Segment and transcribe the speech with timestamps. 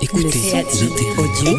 [0.00, 0.64] Écoutez,
[1.18, 1.58] audio.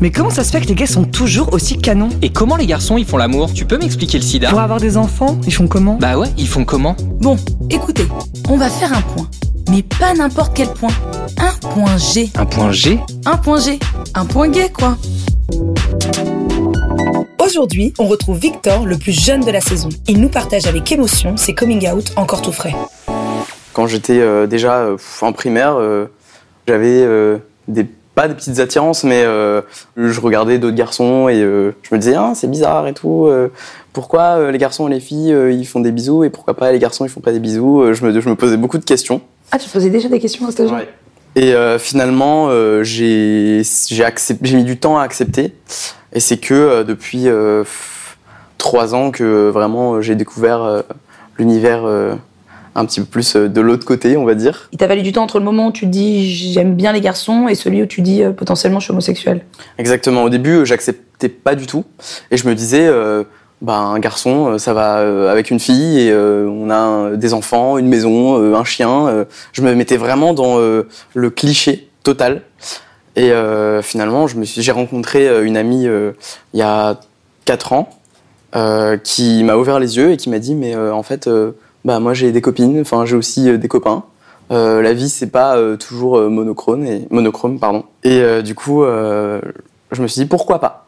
[0.00, 2.08] Mais comment ça se fait que les gars sont toujours aussi canons?
[2.22, 3.52] Et comment les garçons ils font l'amour?
[3.52, 4.50] Tu peux m'expliquer le sida?
[4.50, 5.94] Pour avoir des enfants, ils font comment?
[6.00, 6.96] Bah ouais, ils font comment?
[7.20, 7.36] Bon,
[7.70, 8.06] écoutez,
[8.48, 9.28] on va faire un point.
[9.70, 10.92] Mais pas n'importe quel point.
[11.38, 12.30] Un point G.
[12.34, 12.98] Un point G?
[13.24, 13.78] Un point G.
[14.14, 14.96] Un point gay, quoi.
[17.38, 19.90] Aujourd'hui, on retrouve Victor, le plus jeune de la saison.
[20.08, 22.74] Il nous partage avec émotion ses coming out encore tout frais.
[23.74, 26.06] Quand j'étais euh, déjà euh, en primaire, euh,
[26.66, 27.06] j'avais
[27.68, 29.60] des pas des petites attirances, mais euh,
[29.96, 33.26] je regardais d'autres garçons et euh, je me disais ah c'est bizarre et tout.
[33.26, 33.50] euh,
[33.92, 37.04] pourquoi les garçons et les filles ils font des bisous et pourquoi pas les garçons
[37.04, 39.20] ils font pas des bisous je, me, je me posais beaucoup de questions.
[39.50, 40.70] Ah, tu te posais déjà des questions à cet âge
[41.34, 42.48] Et euh, finalement,
[42.82, 45.52] j'ai j'ai mis du temps à accepter.
[46.12, 47.26] Et c'est que depuis
[48.58, 50.84] trois ans que vraiment j'ai découvert
[51.36, 51.82] l'univers
[52.74, 54.68] un petit peu plus euh, de l'autre côté, on va dire.
[54.72, 57.46] Il t'a fallu du temps entre le moment où tu dis j'aime bien les garçons
[57.48, 59.44] et celui où tu dis euh, potentiellement je suis homosexuel.
[59.78, 60.24] Exactement.
[60.24, 61.84] Au début, euh, j'acceptais pas du tout.
[62.30, 63.22] Et je me disais, euh,
[63.62, 67.78] bah, un garçon, ça va avec une fille et euh, on a un- des enfants,
[67.78, 69.24] une maison, un chien.
[69.52, 72.42] je me mettais vraiment dans le cliché total.
[73.16, 73.30] Et
[73.82, 76.98] finalement, je me suis, j'ai rencontré une amie il y a
[77.44, 77.88] quatre ans
[79.04, 81.28] qui m'a ouvert les yeux et qui m'a dit, mais en fait,
[81.84, 84.04] bah, moi j'ai des copines, enfin j'ai aussi euh, des copains.
[84.50, 87.84] Euh, la vie, c'est pas euh, toujours euh, monochrome et monochrome, pardon.
[88.02, 90.86] Et du coup, je me suis dit pourquoi pas?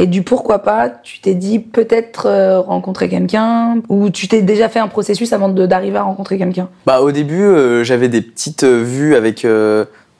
[0.00, 2.28] Et du pourquoi pas, tu t'es dit peut-être
[2.60, 6.68] rencontrer quelqu'un ou tu t'es déjà fait un processus avant d'arriver à rencontrer quelqu'un?
[6.86, 9.44] Bah au début, j'avais des petites vues avec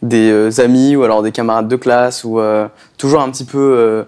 [0.03, 2.41] des amis ou alors des camarades de classe ou
[2.97, 4.05] toujours un petit peu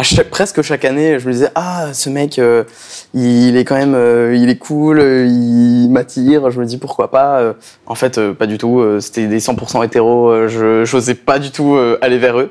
[0.00, 2.64] à chaque, presque chaque année, je me disais ah ce mec, euh,
[3.12, 6.50] il est quand même, euh, il est cool, euh, il m'attire.
[6.50, 7.54] Je me dis pourquoi pas.
[7.86, 8.82] en fait, pas du tout.
[9.00, 10.48] c'était des 100% hétéros.
[10.48, 12.50] je j'osais pas du tout aller vers eux.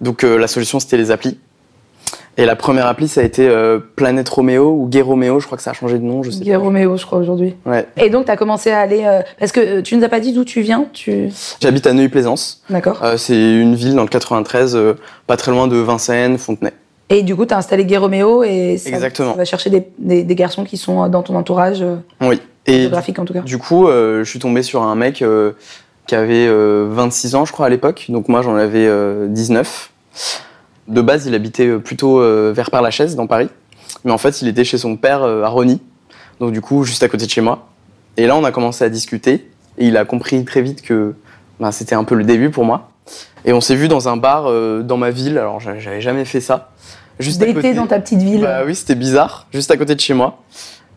[0.00, 1.38] Donc la solution c'était les applis.
[2.38, 5.56] Et la première appli, ça a été euh, Planète Roméo ou Gay Roméo, je crois
[5.56, 7.56] que ça a changé de nom, je sais Guy Roméo, je crois, aujourd'hui.
[7.64, 7.86] Ouais.
[7.96, 9.04] Et donc, tu as commencé à aller.
[9.04, 11.30] euh, parce que euh, tu nous as pas dit d'où tu viens tu...
[11.62, 12.62] J'habite à Neuilly-Plaisance.
[12.68, 13.02] D'accord.
[13.16, 14.94] C'est une ville dans le 93, euh,
[15.26, 16.72] pas très loin de Vincennes, Fontenay.
[17.08, 19.32] Et du coup, tu as installé Guy Roméo et ça, Exactement.
[19.32, 22.40] ça va chercher des, des, des garçons qui sont euh, dans ton entourage, euh, Oui.
[22.66, 23.42] Et géographique en tout cas.
[23.42, 25.52] du coup, euh, je suis tombé sur un mec euh,
[26.08, 28.06] qui avait euh, 26 ans, je crois, à l'époque.
[28.08, 29.92] Donc moi, j'en avais euh, 19.
[30.88, 32.20] De base, il habitait plutôt
[32.52, 33.48] vers Père-Lachaise, dans Paris.
[34.04, 35.80] Mais en fait, il était chez son père à Rony.
[36.40, 37.66] Donc du coup, juste à côté de chez moi.
[38.16, 39.48] Et là, on a commencé à discuter.
[39.78, 41.14] Et il a compris très vite que
[41.60, 42.88] ben, c'était un peu le début pour moi.
[43.46, 45.38] Et on s'est vu dans un bar euh, dans ma ville.
[45.38, 46.70] Alors, j'a- j'avais jamais fait ça.
[47.18, 47.74] Juste à D'été côté.
[47.74, 48.42] dans ta petite ville.
[48.42, 50.38] Bah oui, c'était bizarre, juste à côté de chez moi.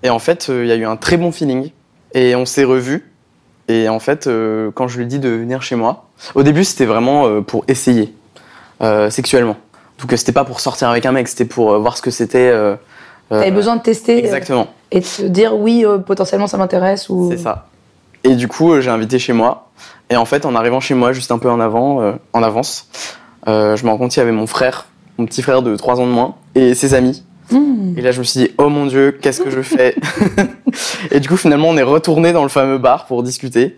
[0.04, 1.72] Et en fait, euh, il y a eu un très bon feeling.
[2.14, 3.10] Et on s'est revus.
[3.68, 6.06] Et en fait, euh, quand je lui ai dit de venir chez moi,
[6.36, 8.14] au début, c'était vraiment pour essayer
[9.10, 9.58] sexuellement.
[10.02, 12.52] Donc, c'était pas pour sortir avec un mec, c'était pour voir ce que c'était.
[13.30, 17.30] T'avais besoin de tester Exactement, et de te dire oui, potentiellement ça m'intéresse ou.
[17.31, 17.68] c'est ça.
[18.24, 19.69] Et du coup, euh, j'ai invité chez moi.
[20.09, 22.88] Et en fait, en arrivant chez moi, juste un peu en avant, euh, en avance,
[23.47, 24.88] euh, je me rends compte qu'il y avait mon frère,
[25.18, 27.24] mon petit frère de 3 ans de moins, et ses amis.
[27.52, 27.97] Hmm.
[27.97, 29.96] Et là, je me suis dit, oh mon dieu, qu'est-ce que je fais
[31.12, 33.78] Et du coup, finalement, on est retourné dans le fameux bar pour discuter.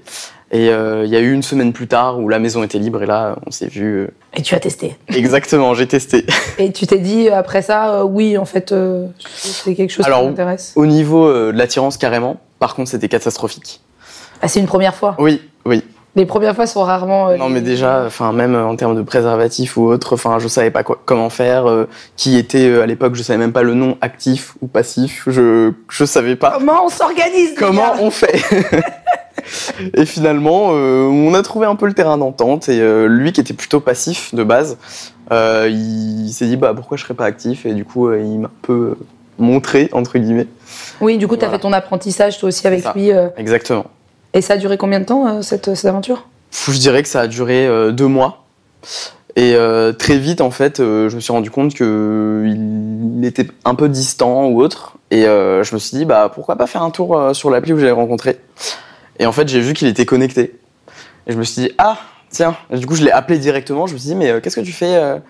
[0.54, 3.02] Et euh, il y a eu une semaine plus tard où la maison était libre
[3.02, 4.10] et là, on s'est vu.
[4.36, 4.98] Et tu as testé.
[5.08, 6.26] Exactement, j'ai testé.
[6.58, 10.22] Et tu t'es dit après ça, euh, oui, en fait, euh, c'est quelque chose Alors,
[10.22, 10.74] qui m'intéresse.
[10.76, 12.38] Au niveau de l'attirance, carrément.
[12.60, 13.80] Par contre, c'était catastrophique.
[14.42, 15.16] Ah, c'est une première fois.
[15.20, 15.84] Oui, oui.
[16.16, 17.30] Les premières fois sont rarement.
[17.30, 20.70] euh, Non, mais déjà, enfin, même en termes de préservatif ou autre, enfin, je savais
[20.72, 21.70] pas quoi, comment faire.
[21.70, 21.88] euh,
[22.18, 25.24] qui était euh, à l'époque, je savais même pas le nom actif ou passif.
[25.28, 26.56] Je, je savais pas.
[26.58, 28.42] Comment on s'organise Comment on fait
[29.96, 32.68] Et finalement, on a trouvé un peu le terrain d'entente.
[32.70, 34.78] Et lui, qui était plutôt passif de base,
[35.32, 38.52] il, s'est dit bah pourquoi je serais pas actif Et du coup, il m'a un
[38.62, 38.96] peu
[39.40, 40.48] montré entre guillemets.
[41.00, 41.58] Oui, du coup, tu as Voilà.
[41.58, 43.12] fait ton apprentissage toi aussi avec lui.
[43.38, 43.86] Exactement.
[44.34, 46.28] Et ça a duré combien de temps euh, cette, cette aventure?
[46.52, 48.46] Je dirais que ça a duré euh, deux mois.
[49.36, 53.76] Et euh, très vite, en fait, je me suis rendu compte que il était un
[53.76, 54.98] peu distant ou autre.
[55.10, 57.92] Et je me suis dit, bah pourquoi pas faire un tour sur l'appli où j'avais
[57.92, 58.40] rencontré?
[59.20, 60.60] Et en fait, j'ai vu qu'il était connecté.
[61.28, 61.98] Et je me suis dit, ah
[62.30, 62.58] tiens.
[62.72, 63.88] Du coup, je l'ai appelé directement.
[63.88, 65.22] Je me suis dit, mais qu'est-ce que tu fais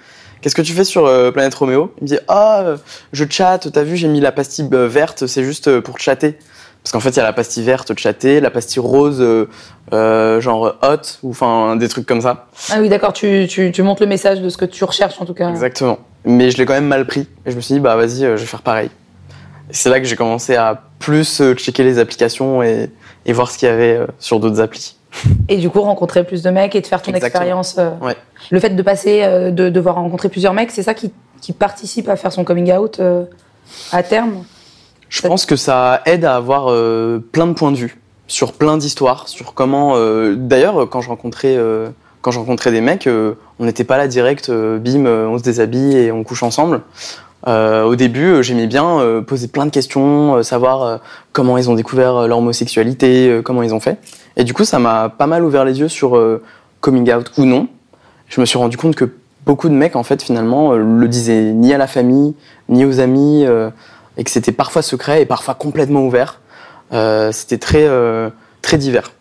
[0.41, 1.93] Qu'est-ce que tu fais sur Planète Roméo?
[1.99, 2.77] Il me dit, ah, euh,
[3.13, 3.71] je chatte.
[3.71, 5.27] T'as vu, j'ai mis la pastille verte.
[5.27, 6.39] C'est juste pour chatter.
[6.83, 9.47] Parce qu'en fait, il y a la pastille verte, chatter, la pastille rose, euh,
[9.93, 12.47] euh, genre hot, ou enfin des trucs comme ça.
[12.71, 15.25] Ah oui, d'accord, tu, tu, tu montres le message de ce que tu recherches en
[15.25, 15.49] tout cas.
[15.49, 15.99] Exactement.
[16.25, 17.27] Mais je l'ai quand même mal pris.
[17.45, 18.89] Et je me suis dit, bah vas-y, euh, je vais faire pareil.
[19.69, 22.89] C'est là que j'ai commencé à plus checker les applications et,
[23.27, 24.95] et voir ce qu'il y avait sur d'autres applis.
[25.49, 27.43] Et du coup, rencontrer plus de mecs et de faire ton Exactement.
[27.43, 27.79] expérience.
[28.01, 28.15] Ouais.
[28.49, 32.15] Le fait de passer, de devoir rencontrer plusieurs mecs, c'est ça qui, qui participe à
[32.15, 32.99] faire son coming out
[33.91, 34.43] à terme?
[35.11, 38.77] Je pense que ça aide à avoir euh, plein de points de vue sur plein
[38.77, 39.95] d'histoires, sur comment.
[39.95, 41.89] euh, D'ailleurs, quand je rencontrais euh,
[42.21, 43.09] quand je rencontrais des mecs,
[43.59, 46.81] on n'était pas là direct, bim, on se déshabille et on couche ensemble.
[47.47, 50.99] Au début, j'aimais bien poser plein de questions, savoir
[51.33, 53.97] comment ils ont découvert leur homosexualité, comment ils ont fait.
[54.37, 56.15] Et du coup, ça m'a pas mal ouvert les yeux sur
[56.79, 57.67] coming out ou non.
[58.27, 59.05] Je me suis rendu compte que
[59.43, 62.35] beaucoup de mecs, en fait, finalement, le disaient ni à la famille,
[62.69, 63.47] ni aux amis,
[64.17, 66.39] et que c'était parfois secret et parfois complètement ouvert.
[66.93, 68.29] Euh, c'était très, euh,
[68.61, 69.11] très divers.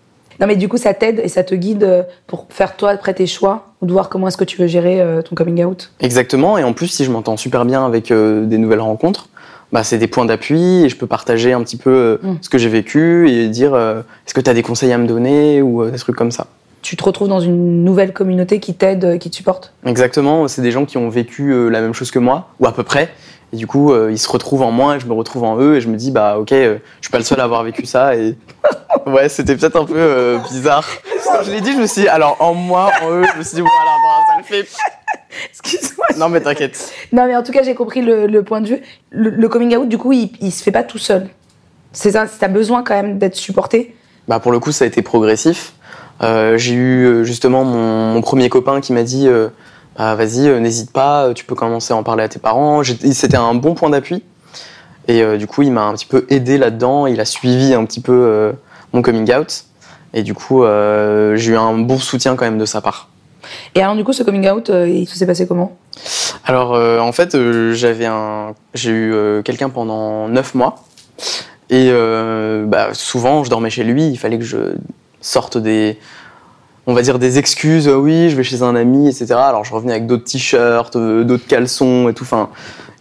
[0.41, 3.13] Non, mais du coup, ça t'aide et ça te guide euh, pour faire toi après
[3.15, 5.93] tes choix ou de voir comment est-ce que tu veux gérer euh, ton coming out?
[6.01, 9.29] Exactement, et en plus, si je m'entends super bien avec des nouvelles rencontres,
[9.71, 12.35] bah, c'est des points d'appui et je peux partager un petit peu Mm.
[12.41, 15.63] ce que j'ai vécu et dire est-ce que tu as des conseils à me donner
[15.63, 16.47] ou des trucs comme ça.
[16.83, 19.73] Tu te retrouves dans une nouvelle communauté qui t'aide, qui te supporte?
[19.87, 22.83] Exactement, c'est des gens qui ont vécu la même chose que moi, ou à peu
[22.83, 23.11] près.
[23.53, 25.77] Et du coup, euh, ils se retrouvent en moi et je me retrouve en eux
[25.77, 27.85] et je me dis, bah ok, euh, je suis pas le seul à avoir vécu
[27.85, 28.15] ça.
[28.15, 28.37] Et
[29.07, 30.87] ouais, c'était peut-être un peu euh, bizarre.
[31.25, 33.43] Quand je l'ai dit, je me suis dit, alors en moi, en eux, je me
[33.43, 34.69] suis dit, voilà, non, ça le fait.
[35.51, 36.07] Excuse-moi.
[36.17, 36.93] Non, mais t'inquiète.
[37.13, 38.83] Non, mais en tout cas, j'ai compris le, le point de vue.
[39.11, 41.29] Le, le coming out, du coup, il, il se fait pas tout seul.
[41.93, 43.97] C'est ça, t'as besoin quand même d'être supporté.
[44.29, 45.73] Bah pour le coup, ça a été progressif.
[46.23, 49.29] Euh, j'ai eu justement mon, mon premier copain qui m'a dit,
[50.01, 52.83] bah, vas-y, euh, n'hésite pas, euh, tu peux commencer à en parler à tes parents.
[52.83, 54.23] C'était un bon point d'appui.
[55.09, 57.07] Et euh, du coup, il m'a un petit peu aidé là-dedans.
[57.07, 58.53] Il a suivi un petit peu euh,
[58.95, 59.65] mon coming out.
[60.15, 63.11] Et du coup, euh, j'ai eu un bon soutien quand même de sa part.
[63.75, 65.77] Et alors, du coup, ce coming out, il s'est passé comment?
[66.47, 66.73] Alors
[67.05, 67.37] en fait,
[67.73, 70.85] j'avais un, j'ai eu quelqu'un pendant neuf mois
[71.69, 71.91] et
[72.65, 74.07] bah, souvent je dormais chez lui.
[74.09, 74.77] Il fallait que je
[75.21, 75.99] sorte des,
[76.87, 77.89] on va dire des excuses.
[77.89, 79.27] Euh, oui, je vais chez un ami, etc.
[79.35, 82.25] Alors je revenais avec d'autres t-shirts, euh, d'autres caleçons et tout.
[82.25, 82.49] Enfin,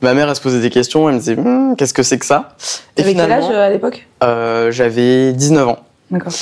[0.01, 1.07] ma mère elle se posait des questions.
[1.09, 2.55] Elle me disait Hum, qu'est-ce que c'est que ça?
[2.97, 4.07] Et Avec quel âge euh, à l'époque?
[4.23, 5.79] euh, j'avais 19 ans.
[6.11, 6.33] D'accord.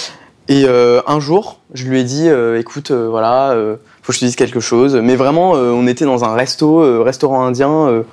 [0.50, 3.54] Et euh, un jour, je lui ai dit, euh, écoute, voilà,
[4.02, 4.96] faut que je te dise quelque chose.
[4.96, 8.04] Mais vraiment, on était dans un resto, restaurant indien,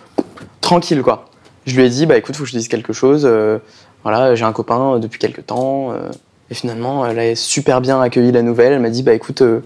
[0.60, 1.26] tranquille quoi.
[1.66, 3.24] Je lui ai dit, bah écoute, faut que je te dise quelque chose.
[4.02, 5.92] voilà, j'ai un copain depuis quelques temps.
[6.50, 8.72] Et finalement, elle a super bien accueilli la nouvelle.
[8.72, 9.60] Elle m'a dit, bah écoute, euh,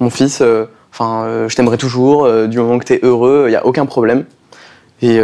[0.00, 2.28] mon fils, euh, enfin, euh, je t'aimerais toujours.
[2.48, 4.24] du moment que t'es heureux, il y a aucun problème.
[5.02, 5.20] Et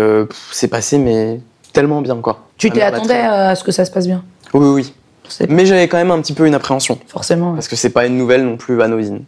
[0.51, 1.41] c'est passé, mais
[1.73, 2.45] tellement bien quoi.
[2.59, 4.23] Tu t'y attendais à ce que ça se passe bien?
[4.53, 4.95] Oui, oui,
[5.49, 6.99] Mais j'avais quand même un petit peu une appréhension.
[7.07, 7.51] forcément.
[7.51, 7.55] ouais.
[7.55, 9.23] Parce que c'est pas une nouvelle non plus anodine.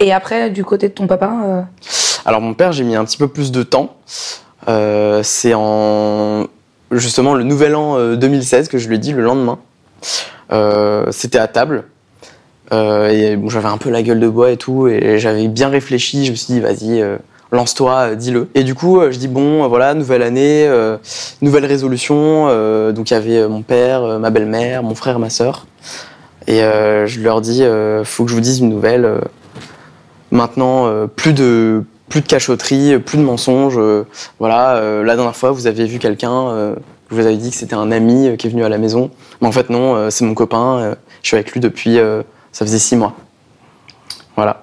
[0.00, 1.66] Et après, du côté de ton papa,
[2.24, 3.96] Alors mon père, j'ai mis un petit peu plus de temps.
[4.68, 6.46] Euh, c'est en
[6.90, 9.58] justement le nouvel an euh, 2016 que je lui ai dit le lendemain.
[10.52, 11.84] Euh, C'était à table.
[12.72, 16.24] Euh, et j'avais un peu la gueule de bois et tout, et j'avais bien réfléchi.
[16.24, 17.16] Je me suis dit, vas-y, euh,
[17.52, 18.48] lance-toi, dis-le.
[18.54, 20.68] Et du coup, je dis bon, voilà, nouvelle année,
[21.42, 22.46] nouvelle résolution.
[22.92, 25.66] Donc il y avait mon père, ma belle-mère, mon frère, ma sœur.
[26.48, 27.62] Et je leur dis,
[28.04, 29.20] faut que je vous dise une nouvelle.
[30.32, 33.78] maintenant, plus de plus de cachotterie, plus de mensonges.
[34.40, 36.74] voilà, la dernière fois, vous aviez vu quelqu'un,
[37.10, 39.10] euh, vous avez dit que c'était un ami euh, qui est venu à la maison.
[39.40, 40.78] Mais en fait, non, euh, c'est mon copain.
[40.78, 41.98] euh, je suis avec lui depuis,
[42.52, 43.14] ça faisait six mois.
[44.36, 44.62] Voilà.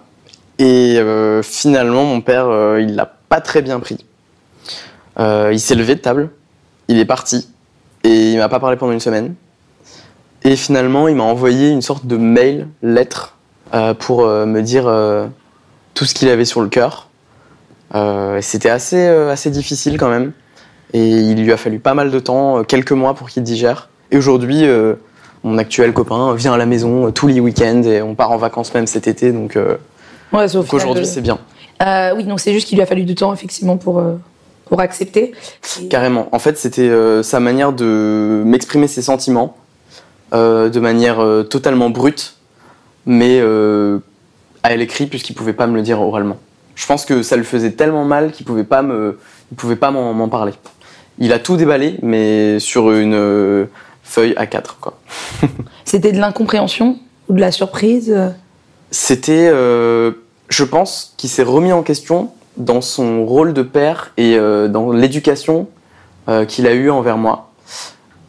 [0.60, 0.98] Et
[1.44, 2.46] finalement, mon père,
[2.80, 3.98] il l'a pas très bien pris.
[5.20, 6.30] Il s'est levé de table,
[6.88, 7.50] il est parti,
[8.06, 9.36] et il m'a pas parlé pendant une semaine.
[10.44, 13.36] Et finalement, il m'a envoyé une sorte de mail, lettre,
[14.00, 14.86] pour me dire
[15.94, 17.10] tout ce qu'il avait sur le cœur.
[18.40, 20.32] C'était assez, assez difficile quand même.
[20.94, 23.90] Et il lui a fallu pas mal de temps, euh, quelques mois pour qu'il digère.
[24.12, 24.94] Et aujourd'hui, euh,
[25.44, 28.38] mon actuel copain vient à la maison euh, tous les week-ends et on part en
[28.38, 29.32] vacances même cet été.
[29.32, 29.78] Donc, euh,
[30.34, 31.40] ouais, aujourd'hui, c'est bien.
[31.82, 34.04] euh, oui, donc c'est juste qu'il lui a fallu du temps, effectivement, pour,
[34.66, 35.32] pour accepter.
[35.90, 36.30] Carrément.
[36.32, 36.92] En fait, c'était
[37.24, 39.58] sa manière de m'exprimer ses sentiments
[40.32, 41.18] de manière
[41.50, 42.36] totalement brute,
[43.06, 43.42] mais
[44.64, 46.38] à l'écrit, puisqu'il pouvait pas me le dire oralement.
[46.76, 49.20] Je pense que ça lui faisait tellement mal qu'il pouvait pas me,
[49.52, 50.54] il pouvait pas m'en parler.
[51.20, 53.66] Il a tout déballé, mais sur une euh,
[54.04, 55.00] feuille A4, quoi.
[55.86, 56.98] C'était de l'incompréhension
[57.30, 58.30] ou de la surprise euh,
[58.92, 60.12] C'était, euh,
[60.50, 64.92] je pense, qu'il s'est remis en question dans son rôle de père et euh, dans
[64.92, 65.68] l'éducation
[66.30, 67.50] euh, qu'il a eue envers moi.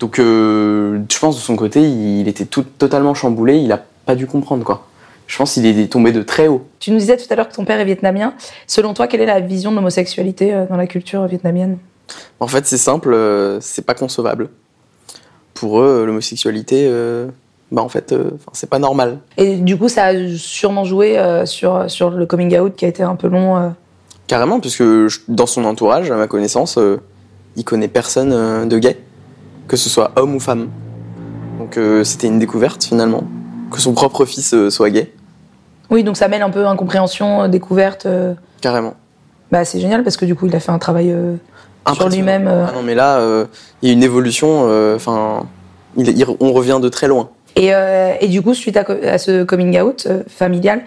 [0.01, 3.57] Donc, je pense de son côté, il était tout, totalement chamboulé.
[3.57, 4.87] Il a pas dû comprendre quoi.
[5.27, 6.67] Je pense qu'il est tombé de très haut.
[6.81, 8.35] Tu nous disais tout à l'heure que ton père est vietnamien.
[8.67, 11.79] Selon toi, quelle est la vision de l'homosexualité dans la culture vietnamienne?
[12.41, 14.51] En fait, c'est simple, euh, c'est pas concevable.
[15.55, 17.29] Pour eux, l'homosexualité, euh,
[17.71, 19.19] bah en fait, euh, c'est pas normal.
[19.37, 22.89] Et du coup, ça a sûrement joué euh, sur, sur le coming out qui a
[22.89, 23.57] été un peu long.
[23.57, 23.69] euh.
[24.27, 26.99] Carrément, puisque je- dans son entourage, à ma connaissance, euh,
[27.57, 28.99] il connaît personne euh, de gay,
[29.69, 30.69] que ce soit homme ou femme.
[31.59, 33.23] Donc euh, c'était une découverte finalement,
[33.71, 35.13] que son propre fils euh, soit gay,
[35.91, 38.07] Oui, donc ça mêle un peu incompréhension, euh, découverte.
[38.07, 38.35] euh.
[38.61, 38.95] carrément.
[39.53, 41.37] Bah, c'est génial parce que du coup, il a fait un travail euh,
[41.93, 42.49] sur lui-même.
[42.49, 42.67] euh.
[42.69, 43.47] Ah non, mais là, euh,
[43.83, 45.47] il y a une évolution, euh, enfin,
[46.41, 47.31] on revient de très loin.
[47.57, 47.71] Et,
[48.21, 50.83] et du coup, suite à, ce coming out familial,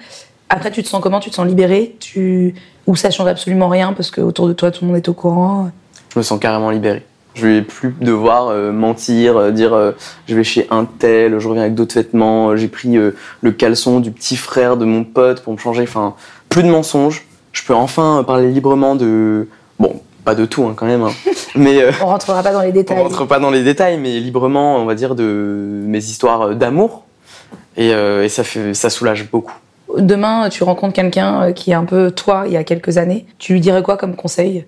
[0.50, 1.20] après, tu te sens comment?
[1.20, 1.96] Tu te sens libéré?
[2.00, 2.56] Tu...
[2.88, 5.14] Ou ça change absolument rien parce que autour de toi, tout le monde est au
[5.14, 5.70] courant?
[6.14, 7.04] Je me sens carrément libéré.
[7.36, 9.92] Je vais plus devoir euh, mentir, euh, dire euh,
[10.28, 14.12] je vais chez un tel, je reviens avec d'autres vêtements, j'ai pris le caleçon du
[14.12, 15.84] petit frère de mon pote pour me changer.
[15.84, 16.16] Enfin,
[16.50, 17.26] plus de mensonges.
[17.52, 19.48] Je peux enfin parler librement de.
[20.28, 21.14] Pas de tout hein, quand même, hein.
[21.56, 23.02] mais euh, On rentrera pas dans les on détails.
[23.02, 27.06] rentre pas dans les détails, mais librement, on va dire, de mes histoires euh, d'amour.
[27.78, 29.54] Et, euh, et ça, fait, ça soulage beaucoup.
[29.98, 33.26] Demain, tu rencontres quelqu'un euh, qui est un peu toi il y a quelques années.
[33.40, 34.66] Tu lui dirais quoi comme conseil?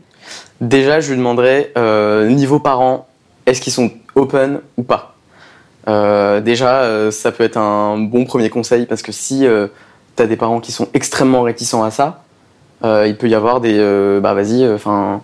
[0.62, 3.08] Déjà, je lui demanderais, euh, niveau parents,
[3.46, 5.16] est-ce qu'ils sont open ou pas?
[5.90, 9.46] Euh, Déjà, euh, ça peut être un bon premier conseil parce que si
[10.16, 12.24] tu as des parents qui sont extrêmement réticents à ça,
[12.86, 13.76] euh, il peut y avoir des.
[13.78, 15.22] euh, bah vas-y, enfin,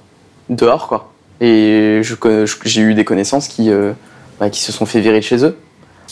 [0.49, 1.11] dehors quoi.
[1.41, 2.01] Et
[2.63, 3.91] j'ai eu des connaissances qui, euh,
[4.39, 5.57] bah, qui se sont fait virer de chez eux.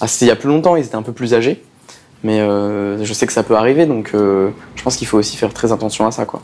[0.02, 1.64] Ah, C'était il y a plus longtemps, ils étaient un peu plus âgés.
[2.24, 5.36] Mais euh, je sais que ça peut arriver, donc euh, je pense qu'il faut aussi
[5.36, 6.42] faire très attention à ça quoi.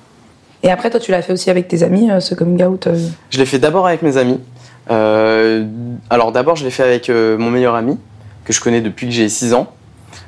[0.62, 2.90] Et après, toi, tu l'as fait aussi avec tes amis, ce coming out.
[3.30, 4.42] Je l'ai fait d'abord avec mes amis.
[4.90, 7.98] Alors d'abord, je l'ai fait avec mon meilleur ami,
[8.44, 9.72] que je connais depuis que j'ai 6 ans.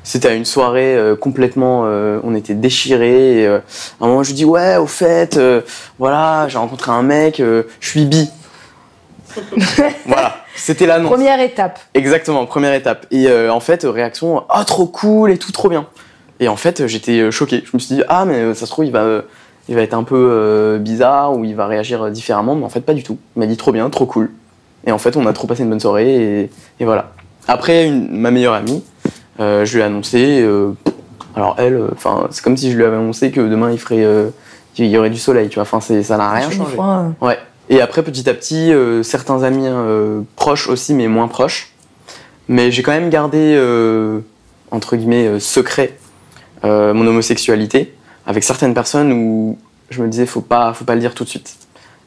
[0.04, 1.84] C'était à une soirée euh, complètement...
[1.86, 3.42] euh, on était déchirés.
[3.42, 3.60] Et, euh,
[4.00, 5.40] à un moment, je lui dis, ouais, au fait,
[6.00, 8.30] voilà, j'ai rencontré un mec, je suis bi.
[10.06, 11.12] voilà, c'était l'annonce.
[11.12, 11.80] Première étape.
[11.94, 13.06] Exactement, première étape.
[13.12, 15.88] Et en fait, réaction, ah trop cool et tout, trop bien.
[16.40, 17.64] Et en fait, j'étais choqué.
[17.64, 19.22] Je me suis dit, ah mais ça se trouve, il va,
[19.70, 22.94] il va être un peu bizarre ou il va réagir différemment, mais en fait pas
[22.94, 23.18] du tout.
[23.36, 24.32] Il m'a dit trop bien, trop cool.
[24.86, 27.12] Et en fait, on a trop passé une bonne soirée et, et voilà.
[27.48, 28.84] Après, une- ma meilleure amie,
[29.40, 30.42] je lui ai annoncé.
[30.42, 30.72] euh,
[31.36, 34.30] alors elle, enfin, c'est comme si je lui avais annoncé que demain il ferait, euh,
[34.74, 35.64] qu'il y aurait du soleil, tu vois.
[35.64, 36.76] Enfin, c'est- ça n'a rien changé.
[37.22, 37.38] euh, Ouais.
[37.70, 41.72] Et après, petit à petit, euh, certains amis euh, proches aussi, mais moins proches.
[42.50, 44.20] Mais j'ai quand même gardé, euh,
[44.72, 45.98] entre guillemets, euh, secret
[46.66, 47.96] euh, mon homosexualité
[48.28, 49.58] avec certaines personnes où
[49.90, 51.56] je me disais, faut pas, faut pas le dire tout de suite.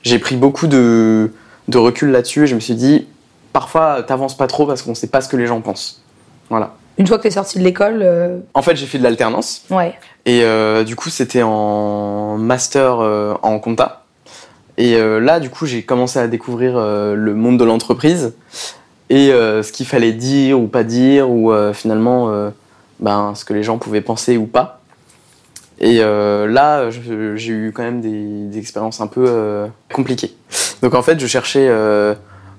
[0.02, 1.32] J'ai pris beaucoup de,
[1.68, 3.06] de recul là-dessus et je me suis dit,
[3.54, 6.02] parfois, t'avances pas trop parce qu'on sait pas ce que les gens pensent.
[6.50, 6.74] Voilà.
[6.96, 9.64] Une fois que tu es sorti de l'école, euh, En fait, j'ai fait de l'alternance.
[9.70, 9.94] ouais.
[10.26, 14.04] Et euh, du coup, c'était en master euh, en compta.
[14.78, 18.34] Et là, du coup, j'ai commencé à découvrir le monde de l'entreprise
[19.08, 22.50] et ce qu'il fallait dire ou pas dire, ou finalement
[22.98, 24.80] ben, ce que les gens pouvaient penser ou pas.
[25.78, 30.34] Et là, j'ai eu quand même des, des expériences un peu compliquées.
[30.82, 31.70] Donc en fait, je cherchais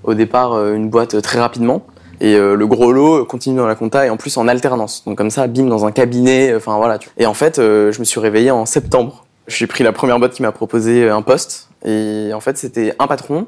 [0.06, 1.86] au départ une boîte très rapidement.
[2.22, 5.03] Et euh, le gros lot continue dans la compta et en plus en alternance.
[5.05, 7.00] Donc comme ça, bim, dans un cabinet, euh, enfin voilà.
[7.17, 9.25] Et en fait, euh, je me suis réveillé en septembre.
[9.48, 11.69] J'ai pris la première boîte qui m'a proposé euh, un poste.
[11.86, 13.48] Et en fait, c'était un patron,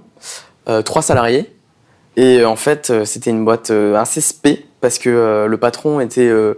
[0.69, 1.53] euh, trois salariés.
[2.17, 5.57] Et euh, en fait, euh, c'était une boîte euh, assez spé parce que euh, le
[5.57, 6.55] patron était euh,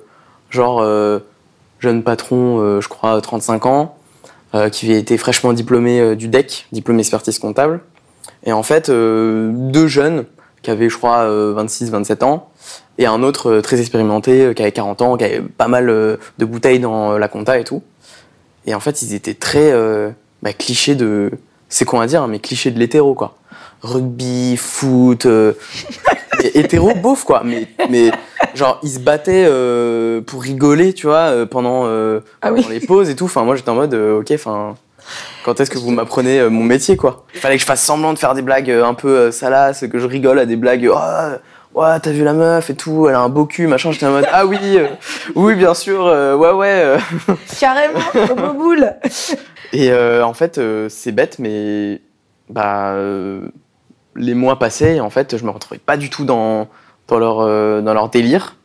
[0.50, 1.20] genre euh,
[1.80, 3.96] jeune patron, euh, je crois 35 ans,
[4.56, 7.82] euh, qui était fraîchement diplômé euh, du DEC, diplômé expertise comptable.
[8.46, 10.26] Et en fait, euh, deux jeunes
[10.62, 12.50] qui avaient, je crois, 26-27 ans,
[12.98, 15.90] et un autre euh, très expérimenté euh, qui avait 40 ans, qui avait pas mal
[15.90, 17.82] euh, de bouteilles dans euh, la compta et tout.
[18.66, 20.10] Et en fait, ils étaient très euh,
[20.44, 21.32] bah, clichés de.
[21.70, 23.38] C'est con à dire, hein, mais clichés de l'hétéro, quoi.
[23.82, 25.54] Rugby, foot, euh,
[26.54, 27.42] hétéro beauf, quoi.
[27.46, 28.12] Mais, mais
[28.54, 32.66] genre, ils se battaient euh, pour rigoler, tu vois, euh, pendant, euh, Ah oui.
[32.70, 33.26] les pauses et tout.
[33.26, 34.76] Enfin, moi, j'étais en mode, euh, ok, enfin.
[35.44, 37.26] Quand est-ce que vous m'apprenez euh, mon métier, quoi?
[37.34, 39.86] Il fallait que je fasse semblant de faire des blagues euh, un peu euh, salaces,
[39.92, 40.90] que je rigole à des blagues.
[40.92, 43.92] Oh, ouais, t'as vu la meuf et tout, elle a un beau cul, machin.
[43.92, 44.88] J'étais en mode, ah oui, euh,
[45.36, 46.82] oui, bien sûr, euh, ouais, ouais.
[46.84, 46.98] euh.
[47.60, 48.94] Carrément, comme au boule.
[49.74, 52.02] Et euh, en fait, euh, c'est bête, mais
[52.50, 53.42] bah, euh,
[54.16, 56.68] les mois passaient et en fait, je me retrouvais pas du tout dans,
[57.08, 58.56] dans, leur, euh, dans leur délire.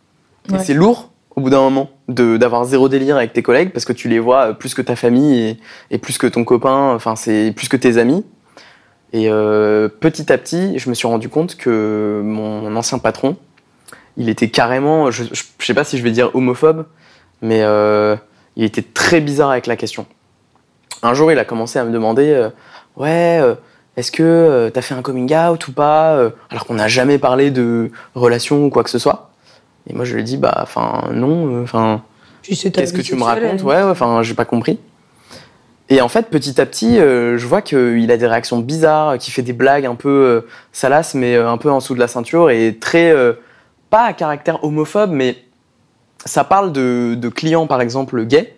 [0.50, 0.58] Ouais.
[0.58, 3.92] Et c'est lourd au bout d'un moment d'avoir zéro délire avec tes collègues parce que
[3.92, 5.58] tu les vois euh, plus que ta famille et,
[5.90, 8.24] et plus que ton copain, enfin, c'est plus que tes amis.
[9.12, 13.36] Et euh, petit à petit, je me suis rendu compte que mon ancien patron,
[14.16, 16.86] il était carrément, je, je, sais pas si je vais dire homophobe,
[17.40, 18.16] mais euh,
[18.56, 20.06] il était très bizarre avec la question.
[21.02, 22.48] Un jour, il a commencé à me demander,
[22.96, 23.40] ouais,
[23.96, 27.90] est-ce que t'as fait un coming out ou pas Alors qu'on n'a jamais parlé de
[28.14, 29.33] relation ou quoi que ce soit.
[29.88, 32.02] Et moi, je lui ai dit, bah, enfin, non, enfin,
[32.42, 33.62] sais, ta qu'est-ce que tu me racontes.
[33.62, 34.78] Ouais, ouais, enfin, j'ai pas compris.
[35.90, 39.34] Et en fait, petit à petit, euh, je vois qu'il a des réactions bizarres, qu'il
[39.34, 40.40] fait des blagues un peu euh,
[40.72, 43.34] salaces, mais euh, un peu en dessous de la ceinture, et très, euh,
[43.90, 45.36] pas à caractère homophobe, mais
[46.24, 48.56] ça parle de, de clients, par exemple, gays,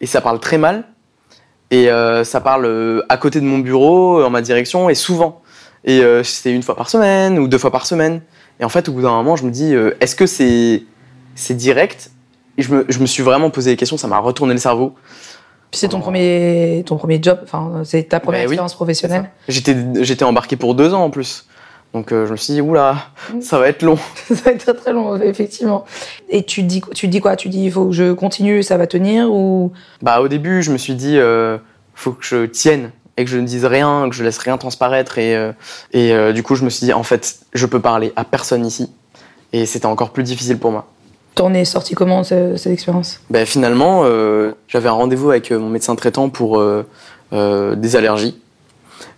[0.00, 0.84] et ça parle très mal,
[1.72, 5.42] et euh, ça parle euh, à côté de mon bureau, en ma direction, et souvent.
[5.84, 8.22] Et euh, c'est une fois par semaine, ou deux fois par semaine.
[8.60, 10.82] Et en fait, au bout d'un moment, je me dis, euh, est-ce que c'est
[11.34, 12.10] c'est direct?
[12.58, 14.94] Et je me, je me suis vraiment posé des questions, ça m'a retourné le cerveau.
[15.70, 19.30] Puis c'est ton premier, ton premier job, enfin, c'est ta première Bah oui, expérience professionnelle.
[19.48, 21.46] J'étais j'étais embarqué pour deux ans en plus.
[21.92, 22.96] Donc euh, je me suis dit, oula,
[23.40, 23.98] ça va être long.
[24.28, 25.84] ça va être très très long, effectivement.
[26.28, 27.36] Et tu dis, tu dis quoi?
[27.36, 29.72] Tu dis, il faut que je continue, ça va tenir ou?
[30.02, 31.58] Bah au début, je me suis dit, euh,
[31.94, 35.18] faut que je tienne et que je ne dise rien, que je laisse rien transparaître.
[35.18, 35.52] Et, euh,
[35.92, 38.64] et euh, du coup, je me suis dit, en fait, je peux parler à personne
[38.66, 38.90] ici.
[39.52, 40.86] Et c'était encore plus difficile pour moi.
[41.34, 43.20] t'en es sorti comment ce- cette expérience?
[43.30, 46.62] Ben, finalement, euh, j'avais un rendez-vous avec mon médecin traitant pour
[47.32, 48.38] des allergies.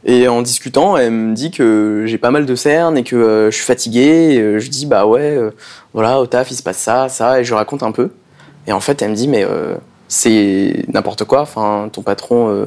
[0.05, 3.57] Et en discutant, elle me dit que j'ai pas mal de cernes et que je
[3.57, 4.01] suis fatigué.
[4.35, 5.39] Et, je dis bah ouais,
[5.95, 8.11] voilà, au taf il se passe ça, ça, et je raconte un peu.
[8.67, 9.47] Et en fait, elle me dit mais
[10.09, 11.43] c'est n'importe quoi.
[11.43, 12.65] Enfin, ton patron,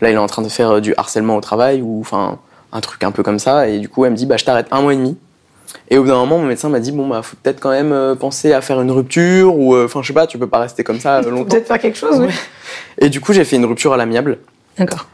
[0.00, 2.38] là, il est en train de faire euh, du harcèlement au travail ou enfin
[2.72, 3.68] un truc un peu comme ça.
[3.68, 5.16] Et du coup, elle me dit bah je t'arrête un mois et demi.
[5.90, 7.92] Et au bout d'un moment, mon médecin m'a dit bon bah faut peut-être quand même
[7.92, 10.60] euh, penser à faire une rupture ou euh, enfin je sais pas, tu peux pas
[10.60, 11.50] rester comme ça longtemps.
[11.50, 12.28] Peut-être faire quelque chose, oui.
[12.98, 14.38] Et du coup, j'ai fait une rupture à l'amiable.
[14.78, 15.06] D'accord.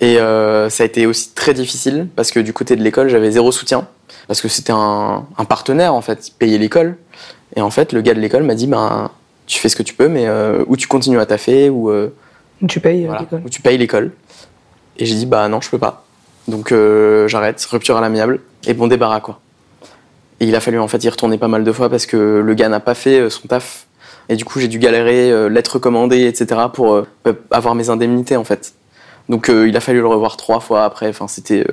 [0.00, 3.30] Et euh, ça a été aussi très difficile parce que du côté de l'école, j'avais
[3.30, 3.86] zéro soutien.
[4.26, 6.96] Parce que c'était un, un partenaire, en fait, il payait l'école.
[7.56, 9.10] Et en fait, le gars de l'école m'a dit ben,
[9.46, 10.26] tu fais ce que tu peux, mais
[10.66, 11.92] ou tu continues à taffer, ou,
[12.68, 13.42] Tu payes voilà, l'école.
[13.44, 14.12] ou tu payes l'école.
[14.98, 16.04] Et j'ai dit bah non, je peux pas.
[16.48, 19.40] Donc euh, j'arrête, rupture à l'amiable, et bon débarras, quoi.
[20.40, 22.54] Et il a fallu en fait y retourner pas mal de fois parce que le
[22.54, 23.86] gars n'a pas fait euh, son taf.
[24.28, 26.62] Et du coup, j'ai dû galérer, euh, lettres commandées, etc.
[26.72, 27.06] pour euh,
[27.50, 28.74] avoir mes indemnités, en fait.
[29.28, 31.08] Donc il a fallu le revoir trois fois après.
[31.08, 31.64] Enfin, c'était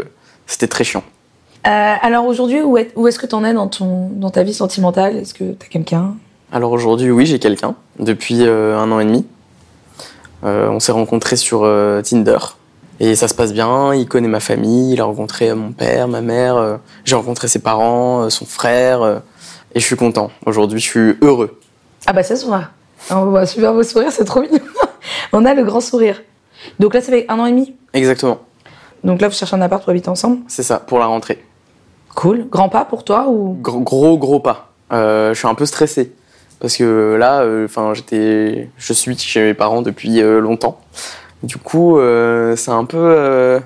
[0.45, 1.03] c'était très chiant.
[1.63, 5.17] Alors aujourd'hui, où est- où est-ce que t'en es dans, ton, dans ta vie sentimentale?
[5.17, 6.15] Est-ce que t'as quelqu'un?
[6.51, 9.25] Alors aujourd'hui, oui, j'ai quelqu'un depuis un an et demi.
[10.43, 11.61] On s'est rencontrés sur
[12.03, 12.37] Tinder
[12.99, 13.93] et ça se passe bien.
[13.93, 16.55] Il connaît ma famille, il a rencontré euh, mon père, ma mère.
[16.57, 19.21] euh, j'ai rencontré ses parents, euh, son frère
[19.73, 20.31] et je suis content.
[20.45, 21.59] Aujourd'hui, je suis heureux.
[22.05, 22.63] Ah bah ça se voit.
[23.11, 24.59] On voit super beau sourire, c'est trop mignon.
[25.33, 26.21] On a le grand sourire.
[26.79, 27.75] Donc là, ça fait un an et demi.
[27.93, 28.39] Exactement,
[29.03, 30.39] Donc là, vous cherchez un appart pour habiter ensemble.
[30.47, 31.43] c'est ça pour la rentrée.
[32.15, 32.47] Cool.
[32.49, 33.57] Grand pas pour toi ou?
[33.61, 34.71] Gros gros, gros pas.
[34.91, 36.11] Euh, je suis un peu stressé
[36.59, 40.81] parce que là, enfin, j'étais, je suis chez mes parents depuis euh, longtemps.
[41.43, 43.59] Du coup, euh, c'est un peu euh,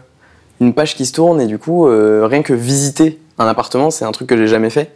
[0.62, 4.06] une page qui se tourne et du coup, euh, rien que visiter un appartement, c'est
[4.06, 4.92] un truc que j'ai jamais fait.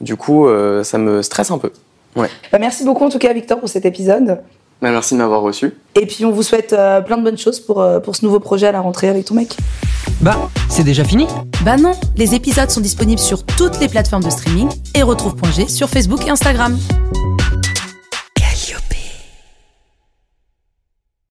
[0.00, 1.72] Du coup, euh, ça me stresse un peu.
[2.16, 2.26] Bah,
[2.58, 4.40] Merci beaucoup en tout cas, Victor, pour cet épisode.
[4.82, 5.74] Bah, merci de m'avoir reçu.
[5.94, 8.40] Et puis on vous souhaite euh, plein de bonnes choses pour, euh, pour ce nouveau
[8.40, 9.56] projet à la rentrée avec ton mec.
[10.22, 11.26] Bah, c'est déjà fini?
[11.64, 15.88] Bah non, les épisodes sont disponibles sur toutes les plateformes de streaming et retrouve.g sur
[15.88, 16.78] Facebook et Instagram.